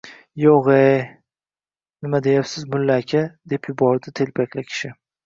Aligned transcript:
–Yo’g’-ye, 0.43 0.95
nima 2.05 2.21
deyapsiz 2.29 2.63
mullaka…– 2.71 3.21
deb 3.55 3.71
yubordi 3.73 4.15
telpakli 4.23 4.65
kishi. 4.73 4.93